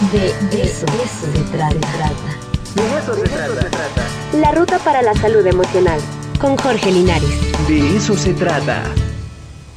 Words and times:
De, 0.00 0.28
eso, 0.62 0.86
eso 0.86 1.30
se 1.30 1.42
trata. 1.52 2.10
De 2.74 2.98
eso 2.98 3.14
se 3.14 3.22
trata. 3.22 4.06
La 4.32 4.50
ruta 4.52 4.78
para 4.78 5.02
la 5.02 5.12
salud 5.12 5.46
emocional. 5.46 6.00
Con 6.40 6.56
Jorge 6.56 6.90
Linares. 6.90 7.68
De 7.68 7.96
eso 7.98 8.16
se 8.16 8.32
trata. 8.32 8.82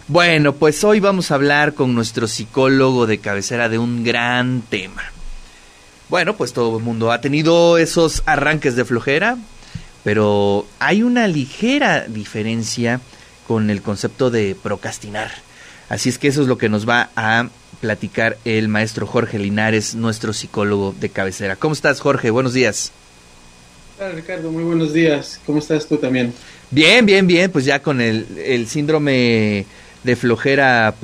Bueno, 0.07 0.53
pues 0.53 0.81
hoy 0.85 1.01
vamos 1.01 1.29
a 1.29 1.35
hablar 1.35 1.73
con 1.73 1.93
nuestro 1.93 2.29
psicólogo 2.29 3.05
de 3.05 3.17
cabecera 3.17 3.67
de 3.67 3.77
un 3.77 4.05
gran 4.05 4.61
tema. 4.61 5.03
Bueno, 6.07 6.37
pues 6.37 6.53
todo 6.53 6.77
el 6.77 6.83
mundo 6.85 7.11
ha 7.11 7.19
tenido 7.19 7.77
esos 7.77 8.23
arranques 8.25 8.77
de 8.77 8.85
flojera, 8.85 9.37
pero 10.05 10.65
hay 10.79 11.03
una 11.03 11.27
ligera 11.27 12.05
diferencia 12.07 13.01
con 13.45 13.69
el 13.69 13.81
concepto 13.81 14.31
de 14.31 14.55
procrastinar. 14.55 15.31
Así 15.89 16.07
es 16.07 16.17
que 16.17 16.29
eso 16.29 16.43
es 16.43 16.47
lo 16.47 16.57
que 16.57 16.69
nos 16.69 16.87
va 16.87 17.09
a 17.17 17.49
platicar 17.83 18.37
el 18.45 18.69
maestro 18.69 19.05
Jorge 19.05 19.37
Linares, 19.37 19.93
nuestro 19.93 20.31
psicólogo 20.31 20.95
de 21.01 21.09
cabecera. 21.09 21.57
¿Cómo 21.57 21.73
estás, 21.73 21.99
Jorge? 21.99 22.29
Buenos 22.29 22.53
días. 22.53 22.93
Hola, 23.99 24.11
Ricardo, 24.11 24.49
muy 24.53 24.63
buenos 24.63 24.93
días. 24.93 25.41
¿Cómo 25.45 25.59
estás 25.59 25.85
tú 25.85 25.97
también? 25.97 26.33
Bien, 26.71 27.05
bien, 27.05 27.27
bien, 27.27 27.51
pues 27.51 27.65
ya 27.65 27.81
con 27.81 27.99
el, 27.99 28.25
el 28.37 28.67
síndrome 28.69 29.65
de 30.01 30.15
flojera 30.15 30.95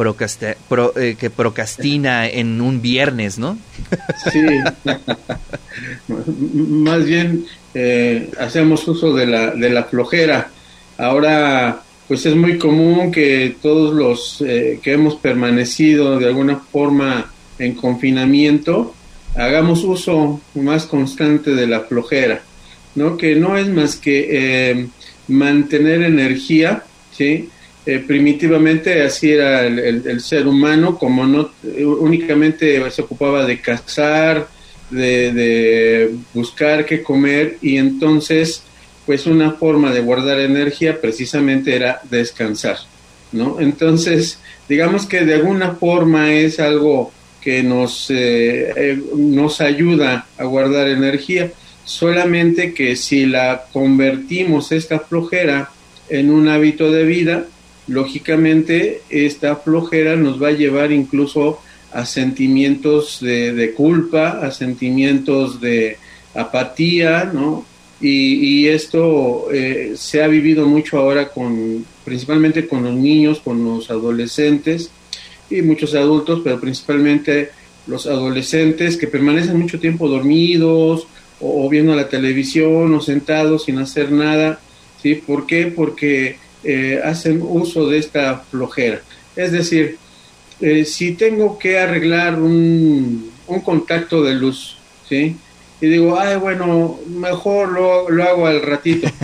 eh, 0.96 1.18
que 1.20 1.30
procrastina 1.30 2.30
en 2.30 2.62
un 2.62 2.82
viernes, 2.82 3.38
¿no? 3.38 3.58
Sí, 4.32 4.40
más 6.08 7.04
bien 7.04 7.46
eh, 7.74 8.32
hacemos 8.40 8.88
uso 8.88 9.14
de 9.14 9.26
la, 9.26 9.52
de 9.52 9.70
la 9.70 9.84
flojera. 9.84 10.50
Ahora, 10.98 11.84
pues 12.10 12.26
es 12.26 12.36
muy 12.36 12.58
común 12.58 13.10
que 13.10 13.56
todos 13.62 13.94
los 13.94 14.42
eh, 14.42 14.82
que 14.84 14.92
hemos 14.92 15.16
permanecido 15.16 16.20
de 16.20 16.28
alguna 16.28 16.58
forma 16.58 17.32
en 17.58 17.74
confinamiento, 17.76 18.94
hagamos 19.36 19.86
uso 19.86 20.42
más 20.56 20.86
constante 20.86 21.56
de 21.56 21.68
la 21.68 21.82
flojera, 21.82 22.42
¿no? 22.96 23.16
Que 23.16 23.36
no 23.36 23.58
es 23.58 23.70
más 23.70 23.96
que 23.96 24.88
mantener 25.30 26.02
energía, 26.02 26.84
¿sí? 27.16 27.48
Eh, 27.86 28.04
primitivamente 28.06 29.02
así 29.02 29.32
era 29.32 29.66
el, 29.66 30.22
ser 30.22 30.48
humano, 30.48 30.98
como 30.98 31.26
no 31.26 31.50
únicamente 31.78 32.92
se 32.92 33.02
ocupaba 33.02 33.46
de 33.46 33.62
cazar, 33.62 34.48
de, 34.92 36.12
buscar 36.34 36.86
qué 36.86 37.02
comer 37.02 37.58
y 37.62 37.78
entonces 37.78 38.64
pues 39.10 39.26
una 39.26 39.54
forma 39.54 39.92
de 39.92 40.02
guardar 40.02 40.40
energía 40.40 41.02
precisamente 41.02 41.76
era 41.76 42.00
descansar, 42.12 42.78
¿no? 43.32 43.60
Entonces, 43.60 44.38
digamos 44.70 45.08
que 45.08 45.26
de 45.26 45.34
alguna 45.34 45.72
forma 45.72 46.32
es 46.32 46.60
algo 46.60 47.12
que 47.42 47.64
nos, 47.64 48.12
eh, 48.12 48.72
eh, 48.76 49.02
nos 49.16 49.62
ayuda 49.62 50.28
a 50.38 50.44
guardar 50.44 50.90
energía, 50.90 51.52
solamente 51.86 52.76
que 52.76 52.96
si 52.96 53.26
la 53.26 53.64
convertimos 53.74 54.72
esta 54.72 55.00
flojera 55.00 55.72
en 56.08 56.30
un 56.30 56.48
hábito 56.48 56.92
de 56.92 57.04
vida, 57.04 57.48
lógicamente 57.88 59.02
esta 59.10 59.56
flojera 59.56 60.18
nos 60.18 60.40
va 60.40 60.50
a 60.50 60.52
llevar 60.52 60.92
incluso 60.92 61.60
a 61.92 62.06
sentimientos 62.06 63.22
de, 63.22 63.74
culpa, 63.76 64.46
a 64.46 64.52
sentimientos 64.52 65.60
de 65.60 65.98
apatía, 66.36 67.32
¿no? 67.34 67.66
Y, 68.02 68.68
esto 68.68 69.52
eh, 69.52 69.94
se 69.96 70.24
ha 70.24 70.28
vivido 70.28 70.66
mucho 70.68 70.98
ahora 70.98 71.30
con, 71.30 71.86
principalmente 72.06 72.68
con 72.68 72.84
los 72.84 72.94
niños, 72.94 73.42
con 73.42 73.64
los 73.64 73.90
adolescentes 73.90 74.90
y 75.50 75.62
muchos 75.62 75.96
adultos, 75.96 76.42
pero 76.44 76.62
principalmente 76.62 77.50
los 77.88 78.08
adolescentes 78.08 78.96
que 78.96 79.08
permanecen 79.08 79.60
mucho 79.60 79.80
tiempo 79.80 80.08
dormidos 80.08 81.08
o, 81.42 81.66
o 81.66 81.70
viendo 81.70 81.94
la 81.96 82.08
televisión 82.08 82.94
o 82.94 83.02
sentados 83.02 83.66
sin 83.66 83.80
hacer 83.80 84.12
nada, 84.12 84.60
¿sí? 85.02 85.16
¿Por 85.16 85.46
qué? 85.46 85.68
Porque 85.68 86.38
eh, 86.64 87.00
hacen 87.04 87.42
uso 87.42 87.88
de 87.88 88.00
esta 88.00 88.40
flojera. 88.40 89.02
Es 89.34 89.54
decir, 89.54 89.98
eh, 90.60 90.84
si 90.84 91.14
tengo 91.14 91.58
que 91.58 91.80
arreglar 91.80 92.42
un, 92.42 93.32
un, 93.48 93.62
contacto 93.62 94.22
de 94.22 94.34
luz, 94.34 94.78
¿sí? 95.08 95.38
Y 95.82 95.88
digo, 95.88 96.20
ay, 96.20 96.38
bueno, 96.38 97.00
mejor 97.08 97.72
lo, 97.72 98.10
lo 98.10 98.24
hago 98.24 98.48
al 98.48 98.62
ratito. 98.62 99.08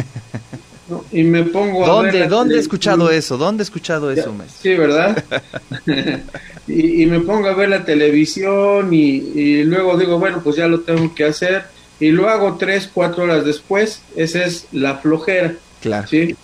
Y 1.12 1.24
me 1.24 1.44
pongo 1.44 1.84
a 1.84 1.88
¿Dónde, 1.88 2.28
¿Dónde 2.28 2.56
he 2.58 2.60
escuchado 2.60 3.10
eso? 3.10 3.38
¿Dónde 3.38 3.64
he 3.64 3.66
escuchado 3.66 4.12
eso, 4.12 4.32
Sí, 4.62 4.76
¿verdad? 4.76 5.24
y, 6.68 7.06
me 7.08 7.22
pongo 7.22 7.48
a 7.48 7.56
ver 7.56 7.70
la 7.70 7.84
televisión 7.84 8.94
y, 8.94 9.16
y, 9.16 9.64
luego 9.64 9.98
digo, 9.98 10.20
bueno, 10.20 10.42
pues 10.44 10.58
ya 10.58 10.68
lo 10.68 10.82
tengo 10.82 11.16
que 11.16 11.26
hacer. 11.26 11.64
Y 12.00 12.12
lo 12.12 12.30
hago 12.30 12.58
tres, 12.58 12.90
cuatro 12.94 13.24
horas 13.24 13.46
después. 13.46 14.02
Esa 14.16 14.44
es 14.46 14.68
la 14.74 14.98
flojera. 14.98 15.56
Claro. 15.82 16.08
¿sí? 16.08 16.36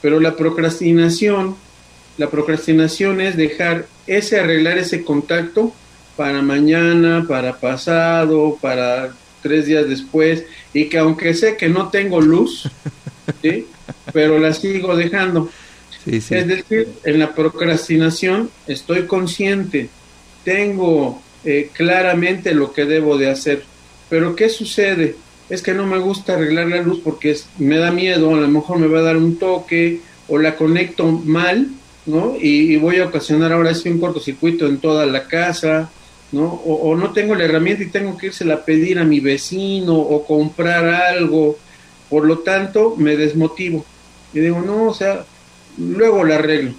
Pero 0.00 0.18
la 0.18 0.34
procrastinación, 0.34 1.54
la 2.18 2.30
procrastinación 2.30 3.20
es 3.20 3.36
dejar 3.36 3.86
ese 4.08 4.40
arreglar 4.40 4.78
ese 4.78 5.04
contacto 5.04 5.72
para 6.16 6.42
mañana, 6.42 7.24
para 7.28 7.54
pasado, 7.54 8.58
para 8.60 9.12
tres 9.42 9.66
días 9.66 9.88
después, 9.88 10.44
y 10.72 10.86
que 10.86 10.98
aunque 10.98 11.34
sé 11.34 11.56
que 11.56 11.68
no 11.68 11.88
tengo 11.88 12.20
luz, 12.20 12.70
¿sí? 13.42 13.66
pero 14.12 14.38
la 14.38 14.54
sigo 14.54 14.96
dejando. 14.96 15.50
Es 16.06 16.28
decir, 16.28 16.88
en 17.04 17.18
la 17.18 17.32
procrastinación 17.34 18.50
estoy 18.66 19.06
consciente, 19.06 19.88
tengo 20.44 21.22
eh, 21.44 21.70
claramente 21.72 22.54
lo 22.54 22.72
que 22.72 22.84
debo 22.84 23.18
de 23.18 23.30
hacer, 23.30 23.62
pero 24.08 24.34
¿qué 24.34 24.48
sucede? 24.48 25.16
es 25.52 25.60
que 25.60 25.74
no 25.74 25.86
me 25.86 25.98
gusta 25.98 26.32
arreglar 26.32 26.68
la 26.68 26.80
luz 26.80 27.00
porque 27.04 27.36
me 27.58 27.76
da 27.76 27.90
miedo, 27.90 28.34
a 28.34 28.40
lo 28.40 28.48
mejor 28.48 28.78
me 28.78 28.86
va 28.86 29.00
a 29.00 29.02
dar 29.02 29.18
un 29.18 29.36
toque 29.36 30.00
o 30.26 30.38
la 30.38 30.56
conecto 30.56 31.04
mal, 31.06 31.68
¿no? 32.06 32.36
Y, 32.40 32.76
voy 32.76 33.00
a 33.00 33.04
ocasionar 33.04 33.52
ahora 33.52 33.74
sí 33.74 33.90
un 33.90 34.00
cortocircuito 34.00 34.66
en 34.66 34.78
toda 34.78 35.04
la 35.04 35.28
casa, 35.28 35.90
¿no? 36.32 36.46
O, 36.46 36.96
no 36.96 37.12
tengo 37.12 37.34
la 37.34 37.44
herramienta 37.44 37.82
y 37.82 37.90
tengo 37.90 38.16
que 38.16 38.26
irse 38.26 38.50
a 38.50 38.64
pedir 38.64 38.98
a 38.98 39.04
mi 39.04 39.20
vecino 39.20 39.96
o 39.96 40.26
comprar 40.26 40.86
algo, 40.86 41.58
por 42.08 42.24
lo 42.24 42.38
tanto 42.38 42.96
me 42.96 43.16
desmotivo. 43.16 43.84
Y 44.32 44.40
digo, 44.40 44.62
no, 44.62 44.88
o 44.88 44.94
sea, 44.94 45.24
luego 45.78 46.24
lo 46.24 46.34
arreglo. 46.34 46.72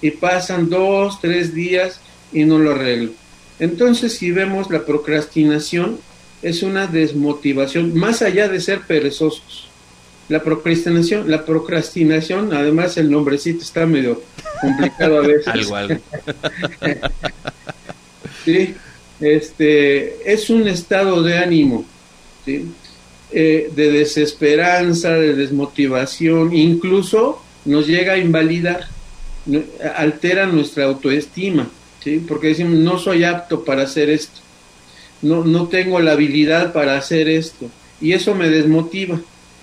Y 0.00 0.10
pasan 0.10 0.68
dos, 0.68 1.20
tres 1.20 1.54
días 1.54 2.00
y 2.32 2.44
no 2.44 2.58
lo 2.58 2.72
arreglo. 2.72 3.12
Entonces, 3.58 4.16
si 4.16 4.30
vemos 4.30 4.70
la 4.70 4.84
procrastinación, 4.84 5.98
es 6.42 6.62
una 6.62 6.86
desmotivación, 6.86 7.94
más 7.94 8.22
allá 8.22 8.48
de 8.48 8.60
ser 8.60 8.80
perezosos. 8.82 9.68
La 10.28 10.42
procrastinación, 10.42 11.30
la 11.30 11.44
procrastinación, 11.44 12.52
además 12.54 12.96
el 12.96 13.10
nombrecito 13.10 13.62
está 13.62 13.86
medio 13.86 14.22
complicado 14.60 15.18
a 15.18 15.20
veces. 15.20 15.46
algo, 15.48 15.76
algo. 15.76 16.00
sí, 18.44 18.74
este, 19.20 20.32
es 20.32 20.50
un 20.50 20.68
estado 20.68 21.22
de 21.22 21.38
ánimo, 21.38 21.84
¿sí? 22.44 22.66
Eh, 23.32 23.70
de 23.74 23.90
desesperanza, 23.90 25.10
de 25.14 25.34
desmotivación, 25.34 26.54
incluso 26.54 27.42
nos 27.64 27.86
llega 27.86 28.12
a 28.12 28.18
invalidar, 28.18 28.86
altera 29.96 30.46
nuestra 30.46 30.84
autoestima, 30.84 31.68
¿sí? 32.02 32.24
porque 32.26 32.48
decimos, 32.48 32.78
no 32.78 32.98
soy 32.98 33.24
apto 33.24 33.64
para 33.64 33.82
hacer 33.82 34.10
esto 34.10 34.44
no, 35.24 35.44
no 35.44 35.68
tengo 35.68 36.00
la 36.00 36.12
habilidad 36.12 36.72
para 36.72 36.96
hacer 36.96 37.28
esto. 37.28 37.68
Y 38.00 38.12
eso 38.12 38.34
me 38.34 38.48
desmotiva. 38.48 39.20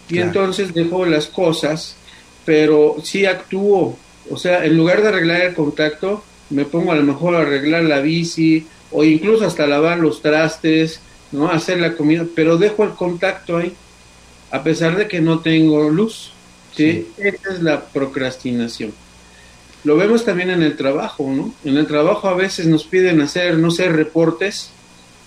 Y 0.09 0.17
entonces 0.19 0.73
dejo 0.73 1.05
las 1.05 1.27
cosas, 1.27 1.95
pero 2.43 2.97
sí 3.03 3.25
actúo. 3.25 3.97
O 4.29 4.37
sea, 4.37 4.65
en 4.65 4.75
lugar 4.75 5.01
de 5.01 5.09
arreglar 5.09 5.41
el 5.41 5.53
contacto, 5.53 6.23
me 6.49 6.65
pongo 6.65 6.91
a 6.91 6.95
lo 6.95 7.03
mejor 7.03 7.35
a 7.35 7.41
arreglar 7.41 7.83
la 7.83 8.01
bici 8.01 8.65
o 8.91 9.03
incluso 9.03 9.45
hasta 9.45 9.67
lavar 9.67 9.99
los 9.99 10.21
trastes, 10.21 11.01
¿no? 11.31 11.49
Hacer 11.49 11.79
la 11.79 11.95
comida, 11.95 12.25
pero 12.35 12.57
dejo 12.57 12.83
el 12.83 12.91
contacto 12.91 13.57
ahí, 13.57 13.73
a 14.51 14.63
pesar 14.63 14.97
de 14.97 15.07
que 15.07 15.21
no 15.21 15.39
tengo 15.39 15.89
luz. 15.89 16.31
¿sí? 16.75 17.07
Esa 17.17 17.53
es 17.53 17.61
la 17.61 17.85
procrastinación. 17.85 18.93
Lo 19.83 19.97
vemos 19.97 20.23
también 20.25 20.51
en 20.51 20.61
el 20.61 20.75
trabajo, 20.75 21.31
¿no? 21.31 21.53
En 21.65 21.77
el 21.77 21.87
trabajo 21.87 22.27
a 22.27 22.35
veces 22.35 22.67
nos 22.67 22.83
piden 22.83 23.19
hacer, 23.21 23.57
no 23.57 23.71
sé, 23.71 23.89
reportes 23.89 24.71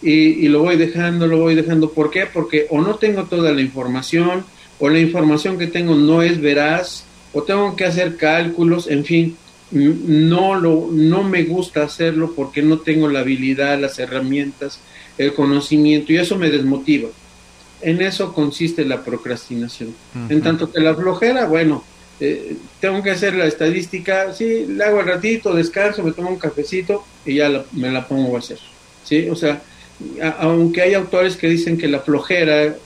y, 0.01 0.49
lo 0.49 0.63
voy 0.63 0.77
dejando, 0.77 1.27
lo 1.27 1.39
voy 1.39 1.55
dejando. 1.55 1.91
¿Por 1.91 2.11
qué? 2.11 2.27
Porque 2.27 2.67
o 2.71 2.81
no 2.81 2.97
tengo 2.97 3.25
toda 3.25 3.53
la 3.53 3.61
información, 3.61 4.45
o 4.79 4.89
la 4.89 4.99
información 5.01 5.59
que 5.59 5.67
tengo 5.67 5.95
no 5.95 6.23
es 6.23 6.41
veraz, 6.41 7.05
o 7.33 7.43
tengo 7.43 7.75
que 7.75 7.85
hacer 7.85 8.17
cálculos, 8.17 8.87
en 8.87 9.05
fin, 9.05 9.37
no, 9.75 10.55
lo, 10.55 10.89
no 10.91 11.23
me 11.25 11.43
gusta 11.45 11.83
hacerlo 11.83 12.33
porque 12.35 12.63
no 12.63 12.79
tengo 12.79 13.09
la 13.09 13.21
habilidad, 13.21 13.79
las 13.79 13.99
herramientas, 13.99 14.81
el 15.19 15.35
conocimiento, 15.35 16.13
y 16.13 16.17
eso 16.17 16.37
me 16.37 16.51
desmotiva. 16.51 17.09
En 17.83 18.01
eso 18.01 18.33
consiste 18.33 18.85
la 18.85 19.03
procrastinación. 19.03 19.95
En 20.29 20.41
tanto 20.41 20.73
que 20.73 20.81
la 20.81 20.95
flojera, 20.95 21.47
bueno, 21.47 21.85
eh, 22.21 22.57
tengo 22.81 23.03
que 23.03 23.11
hacer 23.11 23.35
la 23.35 23.47
estadística, 23.47 24.33
sí, 24.33 24.67
la 24.69 24.87
hago 24.87 25.01
al 25.01 25.07
ratito, 25.07 25.53
descanso, 25.53 26.03
me 26.03 26.13
tomo 26.13 26.31
un 26.31 26.39
cafecito 26.39 27.05
y 27.27 27.35
ya 27.35 27.65
me 27.73 27.91
la 27.91 28.07
pongo 28.07 28.37
a 28.37 28.39
hacer. 28.39 28.59
¿sí? 29.05 29.29
O 29.29 29.37
sea, 29.37 29.61
aunque 30.39 30.83
hay 30.83 30.95
autores 30.95 31.37
que 31.37 31.49
dicen 31.49 31.77
que 31.77 31.89
la 31.89 32.01
flojera, 32.01 32.77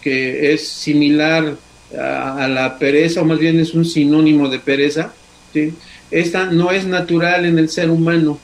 que 0.00 0.52
es 0.52 0.68
similar 0.68 1.56
a, 1.98 2.48
la 2.48 2.78
pereza, 2.78 3.22
o 3.22 3.24
más 3.24 3.38
bien 3.38 3.60
es 3.60 3.74
un 3.74 3.84
sinónimo 3.84 4.48
de 4.48 4.58
pereza, 4.58 5.14
¿sí? 5.52 5.74
esta 6.10 6.46
no 6.46 6.70
es 6.70 6.86
natural 6.86 7.44
en 7.44 7.58
el 7.58 7.68
ser 7.68 7.90
humano, 7.90 8.38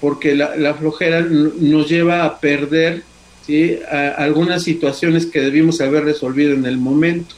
porque 0.00 0.34
la, 0.34 0.74
flojera 0.74 1.22
nos 1.22 1.88
lleva 1.88 2.24
a 2.24 2.38
perder 2.38 3.02
¿sí? 3.46 3.78
algunas 4.16 4.62
situaciones 4.62 5.26
que 5.26 5.40
debimos 5.40 5.80
haber 5.80 6.04
resolvido 6.04 6.52
en 6.52 6.66
el 6.66 6.76
momento. 6.76 7.34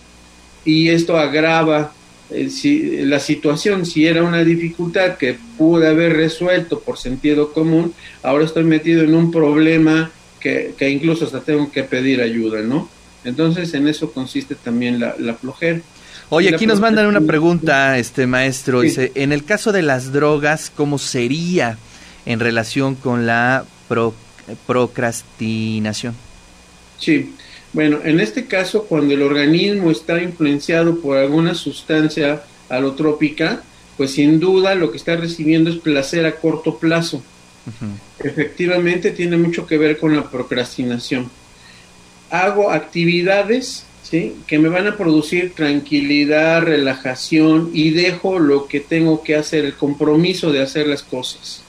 Y 0.64 0.88
esto 0.88 1.16
agrava 1.16 1.92
eh, 2.30 3.04
la 3.06 3.20
situación, 3.20 3.86
si 3.86 4.06
era 4.06 4.22
una 4.22 4.42
dificultad 4.42 5.16
que 5.16 5.38
pude 5.56 5.86
haber 5.86 6.14
resuelto 6.14 6.80
por 6.80 6.98
sentido 6.98 7.52
común, 7.52 7.94
ahora 8.22 8.44
estoy 8.44 8.64
metido 8.64 9.02
en 9.02 9.14
un 9.14 9.30
problema 9.30 10.10
que, 10.40 10.74
incluso 10.80 11.24
hasta 11.24 11.40
tengo 11.40 11.70
que 11.70 11.84
pedir 11.84 12.20
ayuda, 12.20 12.62
¿no? 12.62 12.88
Entonces 13.24 13.72
en 13.74 13.88
eso 13.88 14.12
consiste 14.12 14.54
también 14.54 15.00
la 15.00 15.34
flojera. 15.34 15.80
Oye, 16.30 16.54
aquí 16.54 16.66
nos 16.66 16.80
mandan 16.80 17.06
una 17.06 17.22
pregunta, 17.22 17.96
este 17.98 18.26
maestro. 18.26 18.82
Dice, 18.82 19.12
en 19.14 19.32
el 19.32 19.44
caso 19.44 19.72
de 19.72 19.82
las 19.82 20.12
drogas, 20.12 20.70
¿cómo 20.74 20.98
sería 20.98 21.78
en 22.26 22.40
relación 22.40 22.94
con 22.96 23.26
la 23.26 23.64
procrastinación? 24.66 26.14
Sí, 26.98 27.32
bueno, 27.72 28.00
en 28.04 28.20
este 28.20 28.46
caso, 28.46 28.84
cuando 28.84 29.14
el 29.14 29.22
organismo 29.22 29.90
está 29.90 30.22
influenciado 30.22 31.00
por 31.00 31.16
alguna 31.16 31.54
sustancia 31.54 32.42
alotrópica, 32.68 33.62
pues 33.96 34.12
sin 34.12 34.38
duda 34.38 34.74
lo 34.74 34.90
que 34.90 34.98
está 34.98 35.16
recibiendo 35.16 35.70
es 35.70 35.76
placer 35.76 36.26
a 36.26 36.36
corto 36.36 36.78
plazo. 36.78 37.22
Efectivamente, 38.18 39.12
tiene 39.12 39.36
mucho 39.36 39.66
que 39.66 39.78
ver 39.78 39.98
con 39.98 40.14
la 40.14 40.30
procrastinación. 40.30 41.30
Hago 42.30 42.70
actividades 42.70 43.84
que 44.10 44.58
me 44.58 44.68
van 44.68 44.86
a 44.86 44.96
producir 44.96 45.52
tranquilidad, 45.54 46.62
relajación 46.62 47.70
y 47.74 47.90
dejo 47.90 48.38
lo 48.38 48.66
que 48.66 48.80
tengo 48.80 49.22
que 49.22 49.36
hacer, 49.36 49.64
el 49.64 49.74
compromiso 49.74 50.50
de 50.50 50.62
hacer 50.62 50.86
las 50.86 51.02
cosas. 51.02 51.62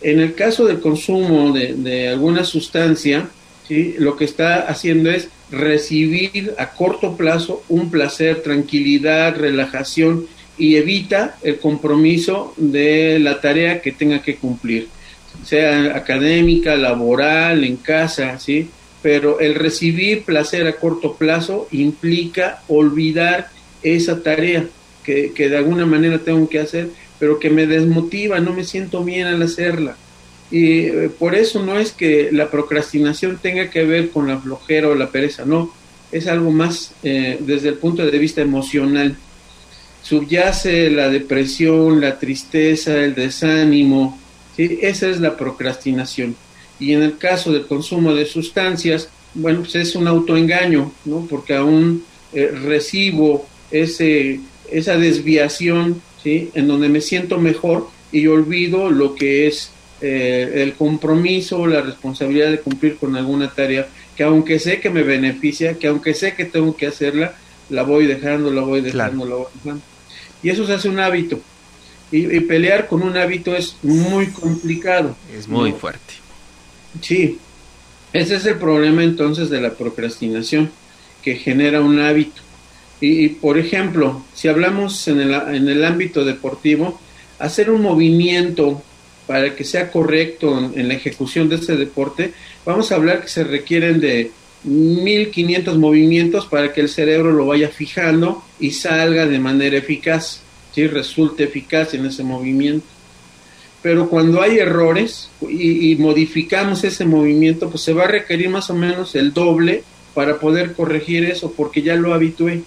En 0.00 0.20
el 0.20 0.34
caso 0.34 0.64
del 0.64 0.80
consumo 0.80 1.52
de, 1.52 2.08
alguna 2.08 2.44
sustancia, 2.44 3.28
¿sí? 3.66 3.94
lo 3.98 4.16
que 4.16 4.24
está 4.24 4.68
haciendo 4.68 5.10
es 5.10 5.28
recibir 5.50 6.54
a 6.58 6.70
corto 6.70 7.16
plazo 7.16 7.62
un 7.68 7.90
placer, 7.90 8.42
tranquilidad, 8.42 9.36
relajación 9.36 10.26
y 10.58 10.76
evita 10.76 11.36
el 11.42 11.58
compromiso 11.58 12.54
de 12.56 13.18
la 13.18 13.40
tarea 13.40 13.82
que 13.82 13.92
tenga 13.92 14.22
que 14.22 14.36
cumplir, 14.36 14.88
sea 15.44 15.94
académica, 15.96 16.76
laboral, 16.76 17.64
en 17.64 17.76
casa, 17.76 18.38
¿sí? 18.38 18.70
Pero 19.06 19.38
el 19.38 19.54
recibir 19.54 20.24
placer 20.24 20.66
a 20.66 20.72
corto 20.72 21.14
plazo 21.14 21.68
implica 21.70 22.64
olvidar 22.66 23.50
esa 23.84 24.20
tarea 24.20 24.66
que, 25.04 25.30
de 25.32 25.56
alguna 25.56 25.86
manera 25.86 26.18
tengo 26.18 26.48
que 26.48 26.58
hacer, 26.58 26.90
pero 27.20 27.38
que 27.38 27.48
me 27.48 27.68
desmotiva, 27.68 28.40
no 28.40 28.52
me 28.52 28.64
siento 28.64 29.04
bien 29.04 29.28
al 29.28 29.40
hacerla. 29.42 29.96
Y 30.50 30.78
eh, 30.86 31.10
por 31.16 31.36
eso 31.36 31.62
no 31.62 31.78
es 31.78 31.92
que 31.92 32.30
la 32.32 32.50
procrastinación 32.50 33.38
tenga 33.40 33.70
que 33.70 33.84
ver 33.84 34.10
con 34.10 34.26
la 34.26 34.40
flojera 34.40 34.88
o 34.88 34.96
la 34.96 35.08
pereza, 35.08 35.44
no, 35.44 35.72
es 36.10 36.26
algo 36.26 36.50
más 36.50 36.90
eh, 37.04 37.38
desde 37.38 37.68
el 37.68 37.74
punto 37.76 38.04
de 38.04 38.18
vista 38.18 38.42
emocional. 38.42 39.16
Subyace 40.02 40.90
la 40.90 41.10
depresión, 41.10 42.00
la 42.00 42.18
tristeza, 42.18 42.96
el 43.04 43.14
desánimo, 43.14 44.18
¿sí? 44.56 44.80
esa 44.82 45.08
es 45.08 45.20
la 45.20 45.36
procrastinación 45.36 46.34
y 46.78 46.92
en 46.92 47.02
el 47.02 47.18
caso 47.18 47.52
del 47.52 47.66
consumo 47.66 48.14
de 48.14 48.26
sustancias, 48.26 49.08
bueno, 49.34 49.60
pues 49.60 49.74
es 49.76 49.96
un 49.96 50.08
autoengaño, 50.08 50.92
¿no? 51.04 51.26
Porque 51.28 51.54
aún 51.54 52.04
eh, 52.32 52.48
recibo 52.48 53.46
ese, 53.70 54.40
esa 54.70 54.96
desviación, 54.96 56.00
¿sí? 56.22 56.50
En 56.54 56.68
donde 56.68 56.88
me 56.88 57.00
siento 57.00 57.38
mejor 57.38 57.88
y 58.12 58.26
olvido 58.26 58.90
lo 58.90 59.14
que 59.14 59.46
es 59.46 59.70
eh, 60.00 60.52
el 60.56 60.74
compromiso, 60.74 61.66
la 61.66 61.82
responsabilidad 61.82 62.50
de 62.50 62.60
cumplir 62.60 62.96
con 62.96 63.16
alguna 63.16 63.50
tarea 63.50 63.88
que 64.16 64.24
aunque 64.24 64.58
sé 64.58 64.80
que 64.80 64.90
me 64.90 65.02
beneficia, 65.02 65.74
que 65.78 65.86
aunque 65.86 66.14
sé 66.14 66.34
que 66.34 66.46
tengo 66.46 66.74
que 66.74 66.86
hacerla, 66.86 67.34
la 67.68 67.82
voy 67.82 68.06
dejando, 68.06 68.50
la 68.50 68.62
voy 68.62 68.80
dejando, 68.80 69.26
la 69.26 69.36
voy 69.36 69.46
dejando. 69.62 69.82
Y 70.42 70.48
eso 70.50 70.66
se 70.66 70.72
hace 70.72 70.88
un 70.88 70.98
hábito. 70.98 71.38
Y, 72.10 72.40
pelear 72.40 72.86
con 72.86 73.02
un 73.02 73.16
hábito 73.16 73.54
es 73.54 73.76
muy 73.82 74.28
complicado. 74.28 75.16
Es 75.36 75.48
muy 75.48 75.72
fuerte. 75.72 76.14
Sí, 77.00 77.38
ese 78.12 78.36
es 78.36 78.46
el 78.46 78.56
problema 78.56 79.04
entonces 79.04 79.50
de 79.50 79.60
la 79.60 79.74
procrastinación, 79.74 80.70
que 81.22 81.36
genera 81.36 81.80
un 81.80 82.00
hábito. 82.00 82.42
Y, 83.00 83.28
por 83.28 83.58
ejemplo, 83.58 84.24
si 84.32 84.48
hablamos 84.48 85.06
en 85.08 85.20
el, 85.20 85.34
en 85.34 85.68
el, 85.68 85.84
ámbito 85.84 86.24
deportivo, 86.24 86.98
hacer 87.38 87.70
un 87.70 87.82
movimiento 87.82 88.82
para 89.26 89.54
que 89.54 89.64
sea 89.64 89.90
correcto 89.90 90.72
en, 90.74 90.88
la 90.88 90.94
ejecución 90.94 91.48
de 91.48 91.56
ese 91.56 91.76
deporte, 91.76 92.32
vamos 92.64 92.90
a 92.90 92.94
hablar 92.94 93.22
que 93.22 93.28
se 93.28 93.44
requieren 93.44 94.00
de 94.00 94.30
1500 94.64 95.76
movimientos 95.76 96.46
para 96.46 96.72
que 96.72 96.80
el 96.80 96.88
cerebro 96.88 97.32
lo 97.32 97.46
vaya 97.46 97.68
fijando 97.68 98.42
y 98.58 98.70
salga 98.70 99.26
de 99.26 99.38
manera 99.38 99.76
eficaz, 99.76 100.40
¿sí? 100.74 100.86
resulte 100.86 101.44
eficaz 101.44 101.92
en 101.92 102.06
ese 102.06 102.22
movimiento 102.22 102.95
pero 103.86 104.08
cuando 104.08 104.42
hay 104.42 104.58
errores 104.58 105.30
y, 105.48 105.94
modificamos 105.94 106.82
ese 106.82 107.04
movimiento, 107.04 107.70
pues 107.70 107.84
se 107.84 107.92
va 107.92 108.02
a 108.02 108.08
requerir 108.08 108.48
más 108.48 108.68
o 108.68 108.74
menos 108.74 109.14
el 109.14 109.32
doble 109.32 109.84
para 110.12 110.40
poder 110.40 110.72
corregir 110.72 111.24
eso, 111.24 111.52
porque 111.56 111.82
ya 111.82 111.94
lo 111.94 112.12
habitué, 112.12 112.62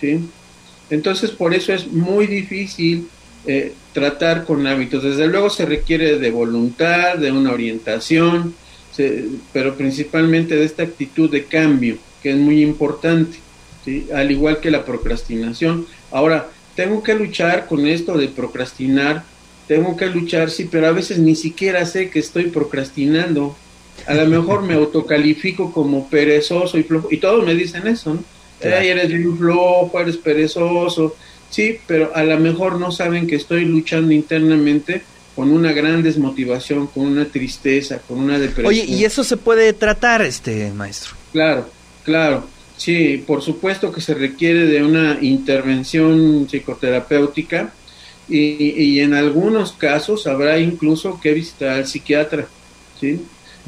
¿sí? 0.00 0.18
Entonces, 0.88 1.30
por 1.30 1.52
eso 1.52 1.74
es 1.74 1.88
muy 1.88 2.26
difícil 2.26 3.06
eh, 3.46 3.74
tratar 3.92 4.46
con 4.46 4.66
hábitos. 4.66 5.02
Desde 5.02 5.26
luego 5.26 5.50
se 5.50 5.66
requiere 5.66 6.18
de 6.18 6.30
voluntad, 6.30 7.18
de 7.18 7.30
una 7.30 7.52
orientación, 7.52 8.54
pero 9.52 9.74
principalmente 9.74 10.56
de 10.56 10.64
esta 10.64 10.84
actitud 10.84 11.30
de 11.30 11.44
cambio, 11.44 11.98
que 12.22 12.30
es 12.30 12.36
muy 12.38 12.62
importante, 12.62 13.36
¿sí? 13.84 14.06
al 14.10 14.30
igual 14.30 14.60
que 14.60 14.70
la 14.70 14.86
procrastinación. 14.86 15.86
Ahora, 16.10 16.48
tengo 16.74 17.02
que 17.02 17.12
luchar 17.12 17.66
con 17.66 17.86
esto 17.86 18.16
de 18.16 18.28
procrastinar 18.28 19.35
tengo 19.66 19.96
que 19.96 20.06
luchar, 20.06 20.50
sí, 20.50 20.68
pero 20.70 20.86
a 20.86 20.92
veces 20.92 21.18
ni 21.18 21.34
siquiera 21.34 21.84
sé 21.86 22.10
que 22.10 22.18
estoy 22.18 22.44
procrastinando. 22.44 23.56
A 24.06 24.14
lo 24.14 24.26
mejor 24.26 24.62
me 24.62 24.74
autocalifico 24.82 25.72
como 25.72 26.08
perezoso 26.08 26.78
y 26.78 26.82
flojo, 26.82 27.08
y 27.10 27.18
todos 27.18 27.44
me 27.44 27.54
dicen 27.54 27.86
eso, 27.86 28.14
¿no? 28.14 28.24
eres 28.60 29.08
bien 29.08 29.36
flojo, 29.36 30.00
eres 30.00 30.16
perezoso, 30.16 31.14
sí, 31.50 31.78
pero 31.86 32.10
a 32.14 32.24
lo 32.24 32.38
mejor 32.38 32.80
no 32.80 32.90
saben 32.90 33.26
que 33.26 33.36
estoy 33.36 33.64
luchando 33.64 34.12
internamente 34.12 35.02
con 35.34 35.50
una 35.52 35.72
gran 35.72 36.02
desmotivación, 36.02 36.86
con 36.86 37.06
una 37.06 37.26
tristeza, 37.26 37.98
con 37.98 38.18
una 38.18 38.38
depresión. 38.38 38.66
Oye, 38.66 38.84
¿y 38.84 39.04
eso 39.04 39.22
se 39.22 39.36
puede 39.36 39.74
tratar, 39.74 40.22
este 40.22 40.72
maestro? 40.72 41.14
Claro, 41.32 41.68
claro. 42.04 42.48
Sí, 42.78 43.22
por 43.26 43.42
supuesto 43.42 43.92
que 43.92 44.00
se 44.00 44.14
requiere 44.14 44.66
de 44.66 44.82
una 44.82 45.18
intervención 45.20 46.46
psicoterapéutica 46.48 47.72
y, 48.28 49.00
en 49.00 49.14
algunos 49.14 49.72
casos 49.72 50.26
habrá 50.26 50.58
incluso 50.58 51.20
que 51.20 51.32
visitar 51.32 51.70
al 51.70 51.86
psiquiatra, 51.86 52.46
¿sí? 53.00 53.20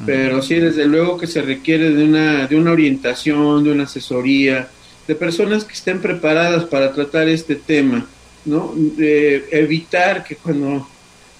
Pero 0.06 0.42
sí, 0.42 0.54
desde 0.54 0.86
luego 0.86 1.18
que 1.18 1.26
se 1.26 1.42
requiere 1.42 1.90
de 1.90 2.04
una, 2.04 2.46
de 2.46 2.56
una 2.56 2.70
orientación, 2.70 3.64
de 3.64 3.72
una 3.72 3.84
asesoría, 3.84 4.68
de 5.08 5.14
personas 5.16 5.64
que 5.64 5.74
estén 5.74 6.00
preparadas 6.00 6.64
para 6.66 6.92
tratar 6.92 7.28
este 7.28 7.56
tema, 7.56 8.06
¿no? 8.44 8.72
De 8.76 9.46
evitar 9.50 10.22
que 10.22 10.36
cuando 10.36 10.86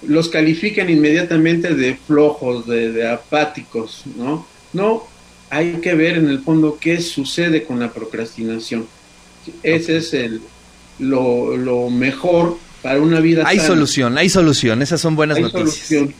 los 0.02 0.28
califiquen 0.28 0.90
inmediatamente 0.90 1.74
de 1.74 1.94
flojos, 1.94 2.66
de, 2.66 3.08
apáticos, 3.08 4.02
¿no? 4.16 4.46
No, 4.72 5.04
hay 5.50 5.74
que 5.74 5.94
ver 5.94 6.18
en 6.18 6.28
el 6.28 6.40
fondo 6.40 6.78
qué 6.80 7.00
sucede 7.00 7.62
con 7.62 7.78
la 7.78 7.92
procrastinación. 7.92 8.86
Ese 9.62 9.98
es 9.98 10.14
el, 10.14 10.40
lo, 10.98 11.56
lo 11.56 11.90
mejor 11.90 12.58
para 12.82 13.00
una 13.00 13.20
vida 13.20 13.44
Hay 13.46 13.58
solución, 13.58 14.18
hay 14.18 14.28
solución, 14.28 14.82
esas 14.82 15.00
son 15.00 15.16
buenas 15.16 15.36
hay 15.36 15.44
noticias. 15.44 15.88
Solución. 15.88 16.14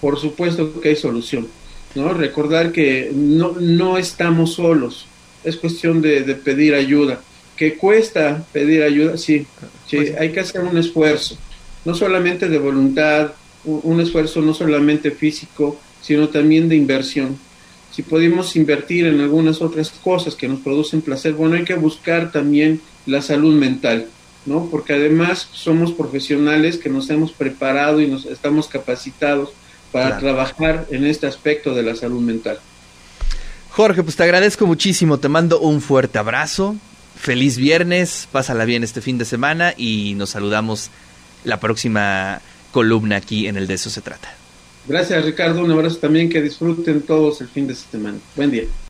Por 0.00 0.18
supuesto 0.18 0.80
que 0.80 0.90
hay 0.90 0.96
solución. 0.96 1.48
¿no? 1.94 2.12
Recordar 2.12 2.72
que 2.72 3.10
no, 3.14 3.54
no 3.58 3.98
estamos 3.98 4.54
solos, 4.54 5.06
es 5.44 5.56
cuestión 5.56 6.00
de, 6.00 6.22
pedir 6.34 6.74
ayuda. 6.74 7.20
¿Que 7.56 7.74
cuesta 7.74 8.44
pedir 8.52 8.82
ayuda? 8.82 9.16
Sí, 9.16 9.46
sí 9.86 9.96
pues 9.96 10.14
hay 10.18 10.32
que 10.32 10.40
hacer 10.40 10.62
un 10.62 10.76
esfuerzo, 10.78 11.36
no 11.84 11.94
solamente 11.94 12.48
de 12.48 12.58
voluntad, 12.58 13.32
un, 13.64 14.00
esfuerzo 14.00 14.40
no 14.40 14.54
solamente 14.54 15.10
físico, 15.10 15.78
sino 16.00 16.28
también 16.28 16.68
de 16.68 16.76
inversión. 16.76 17.36
Si 17.92 18.02
podemos 18.02 18.56
invertir 18.56 19.06
en 19.06 19.20
algunas 19.20 19.60
otras 19.60 19.90
cosas 19.90 20.34
que 20.34 20.48
nos 20.48 20.60
producen 20.60 21.02
placer, 21.02 21.34
bueno, 21.34 21.56
hay 21.56 21.64
que 21.64 21.74
buscar 21.74 22.32
también 22.32 22.80
la 23.04 23.20
salud 23.20 23.54
mental. 23.54 24.06
¿No? 24.46 24.68
Porque 24.70 24.94
además 24.94 25.48
somos 25.52 25.92
profesionales 25.92 26.78
que 26.78 26.88
nos 26.88 27.08
hemos 27.10 27.32
preparado 27.32 28.00
y 28.00 28.06
nos 28.06 28.26
estamos 28.26 28.68
capacitados 28.68 29.50
para 29.92 30.18
trabajar 30.18 30.86
en 30.90 31.06
este 31.06 31.26
aspecto 31.26 31.74
de 31.74 31.82
la 31.82 31.94
salud 31.94 32.20
mental. 32.20 32.58
Jorge, 33.70 34.02
pues 34.02 34.16
te 34.16 34.22
agradezco 34.22 34.66
muchísimo, 34.66 35.18
te 35.18 35.28
mando 35.28 35.60
un 35.60 35.80
fuerte 35.80 36.18
abrazo, 36.18 36.76
feliz 37.16 37.56
viernes, 37.56 38.28
pásala 38.30 38.64
bien 38.64 38.84
este 38.84 39.00
fin 39.00 39.18
de 39.18 39.24
semana 39.24 39.74
y 39.76 40.14
nos 40.16 40.30
saludamos 40.30 40.90
la 41.44 41.60
próxima 41.60 42.40
columna 42.70 43.16
aquí 43.16 43.46
en 43.46 43.56
el 43.56 43.66
De 43.66 43.74
eso 43.74 43.90
se 43.90 44.00
trata. 44.00 44.34
Gracias 44.86 45.24
Ricardo, 45.24 45.62
un 45.62 45.70
abrazo 45.70 45.98
también, 45.98 46.28
que 46.28 46.42
disfruten 46.42 47.02
todos 47.02 47.40
el 47.40 47.48
fin 47.48 47.66
de 47.66 47.74
semana. 47.74 48.18
Buen 48.34 48.50
día. 48.50 48.64